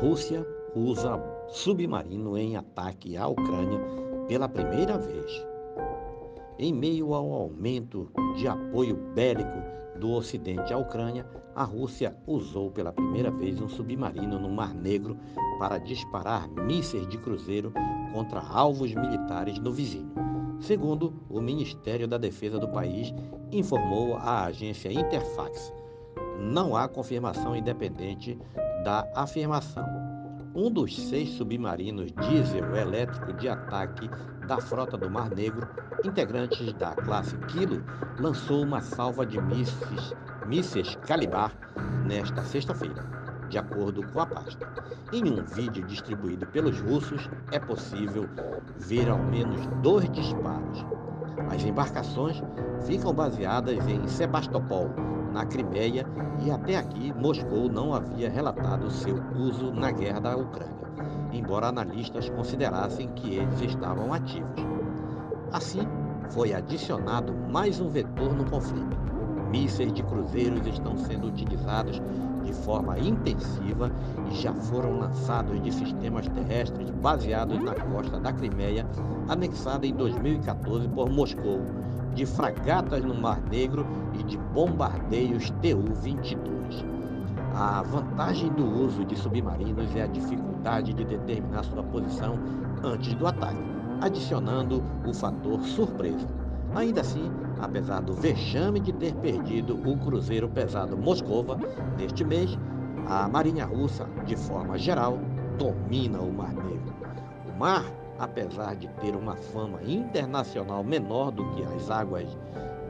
[0.00, 3.80] Rússia usa submarino em ataque à Ucrânia
[4.28, 5.44] pela primeira vez.
[6.56, 9.58] Em meio ao aumento de apoio bélico
[9.98, 15.16] do Ocidente à Ucrânia, a Rússia usou pela primeira vez um submarino no Mar Negro
[15.58, 17.72] para disparar mísseis de cruzeiro
[18.12, 20.12] contra alvos militares no vizinho.
[20.60, 23.12] Segundo o Ministério da Defesa do país,
[23.50, 25.72] informou a agência Interfax.
[26.38, 28.38] Não há confirmação independente
[28.84, 29.86] da afirmação.
[30.54, 34.08] Um dos seis submarinos diesel elétrico de ataque
[34.46, 35.68] da frota do Mar Negro,
[36.04, 37.82] integrantes da classe Kilo,
[38.18, 40.14] lançou uma salva de mísseis,
[40.46, 41.52] mísseis Calibar
[42.06, 43.04] nesta sexta-feira,
[43.48, 44.66] de acordo com a pasta.
[45.12, 48.28] Em um vídeo distribuído pelos russos, é possível
[48.78, 50.84] ver ao menos dois disparos.
[51.50, 52.42] As embarcações
[52.84, 54.90] ficam baseadas em Sebastopol,
[55.32, 56.06] na Crimeia,
[56.44, 60.78] e até aqui Moscou não havia relatado seu uso na guerra da Ucrânia
[61.32, 64.62] embora analistas considerassem que eles estavam ativos.
[65.52, 65.86] Assim,
[66.30, 68.96] foi adicionado mais um vetor no conflito.
[69.50, 72.02] Mísseis de cruzeiros estão sendo utilizados
[72.58, 73.90] forma intensiva
[74.30, 78.86] e já foram lançados de sistemas terrestres baseados na costa da Crimeia,
[79.28, 81.60] anexada em 2014 por Moscou,
[82.14, 83.86] de fragatas no Mar Negro
[84.18, 86.84] e de bombardeios Tu-22.
[87.54, 92.38] A vantagem do uso de submarinos é a dificuldade de determinar sua posição
[92.82, 93.62] antes do ataque,
[94.00, 96.26] adicionando o fator surpresa.
[96.74, 101.58] Ainda assim, apesar do vexame de ter perdido o cruzeiro pesado Moscova
[101.96, 102.56] neste mês,
[103.06, 105.18] a Marinha Russa, de forma geral,
[105.58, 106.94] domina o Mar Negro.
[107.48, 107.84] O mar,
[108.18, 112.28] apesar de ter uma fama internacional menor do que as águas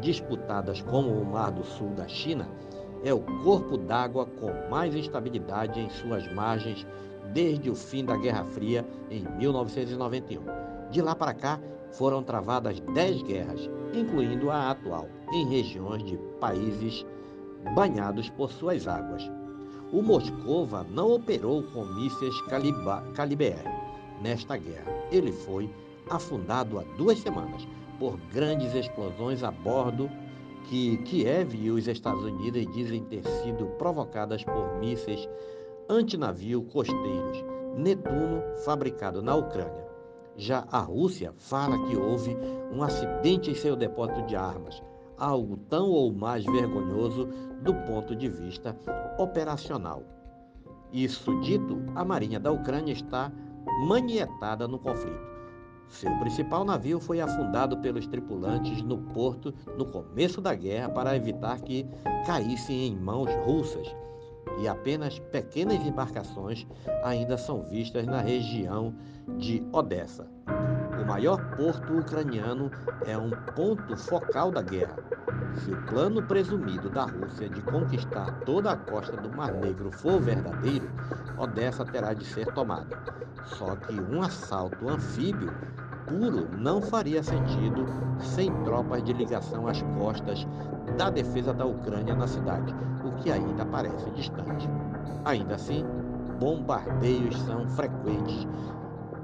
[0.00, 2.48] disputadas como o Mar do Sul da China,
[3.04, 6.86] é o corpo d'água com mais estabilidade em suas margens
[7.32, 10.42] desde o fim da Guerra Fria em 1991.
[10.90, 11.60] De lá para cá,
[11.92, 17.04] foram travadas dez guerras, incluindo a atual, em regiões de países
[17.74, 19.30] banhados por suas águas.
[19.92, 22.40] O Moscova não operou com mísseis
[23.14, 23.64] Caliber
[24.22, 24.92] nesta guerra.
[25.10, 25.70] Ele foi
[26.10, 27.66] afundado há duas semanas
[27.98, 30.10] por grandes explosões a bordo
[30.68, 35.28] que Kiev e os Estados Unidos dizem ter sido provocadas por mísseis
[35.88, 37.42] antinavio costeiros
[37.76, 39.87] Netuno fabricado na Ucrânia.
[40.38, 42.36] Já a Rússia fala que houve
[42.72, 44.80] um acidente em seu depósito de armas,
[45.18, 47.26] algo tão ou mais vergonhoso
[47.60, 48.78] do ponto de vista
[49.18, 50.04] operacional.
[50.92, 53.32] Isso dito, a Marinha da Ucrânia está
[53.84, 55.26] manietada no conflito.
[55.88, 61.60] Seu principal navio foi afundado pelos tripulantes no porto no começo da guerra para evitar
[61.62, 61.84] que
[62.24, 63.92] caíssem em mãos russas,
[64.58, 66.66] e apenas pequenas embarcações
[67.02, 68.94] ainda são vistas na região
[69.38, 70.26] de Odessa.
[71.00, 72.70] O maior porto ucraniano
[73.06, 74.96] é um ponto focal da guerra.
[75.56, 80.20] Se o plano presumido da Rússia de conquistar toda a costa do Mar Negro for
[80.20, 80.90] verdadeiro,
[81.38, 83.00] Odessa terá de ser tomada.
[83.44, 85.52] Só que um assalto anfíbio
[86.08, 87.86] puro não faria sentido
[88.18, 90.46] sem tropas de ligação às costas
[90.96, 92.74] da defesa da Ucrânia na cidade,
[93.04, 94.68] o que ainda parece distante.
[95.24, 95.84] Ainda assim,
[96.40, 98.46] bombardeios são frequentes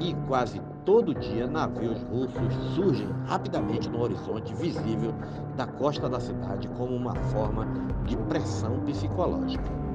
[0.00, 5.14] e quase todo dia navios russos surgem rapidamente no horizonte visível
[5.56, 7.66] da costa da cidade como uma forma
[8.04, 9.86] de pressão psicológica.